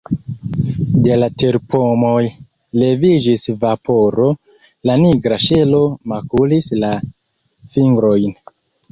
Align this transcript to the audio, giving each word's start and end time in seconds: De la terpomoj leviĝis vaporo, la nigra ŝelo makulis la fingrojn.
De 1.07 1.15
la 1.23 1.27
terpomoj 1.41 2.21
leviĝis 2.83 3.43
vaporo, 3.63 4.25
la 4.91 4.95
nigra 5.01 5.37
ŝelo 5.49 5.83
makulis 6.15 6.71
la 6.85 6.91
fingrojn. 7.77 8.35